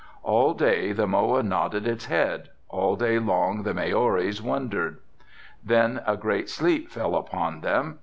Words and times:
All 0.23 0.55
day 0.55 0.93
the 0.93 1.05
moa 1.05 1.43
nodded 1.43 1.85
its 1.87 2.05
head, 2.07 2.49
all 2.69 2.95
day 2.95 3.19
long 3.19 3.61
the 3.61 3.75
Maoris 3.75 4.41
wondered. 4.41 4.97
Then 5.63 6.01
a 6.07 6.17
great 6.17 6.49
sleep 6.49 6.89
fell 6.89 7.13
upon 7.15 7.61
them. 7.61 7.99